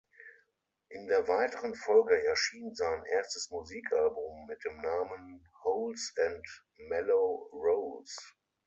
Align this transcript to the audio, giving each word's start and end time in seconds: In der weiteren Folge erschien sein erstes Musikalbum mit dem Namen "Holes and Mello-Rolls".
In 0.89 1.05
der 1.05 1.27
weiteren 1.27 1.75
Folge 1.75 2.25
erschien 2.25 2.73
sein 2.73 3.03
erstes 3.05 3.51
Musikalbum 3.51 4.47
mit 4.47 4.63
dem 4.65 4.77
Namen 4.77 5.47
"Holes 5.63 6.15
and 6.17 6.43
Mello-Rolls". 6.89 8.17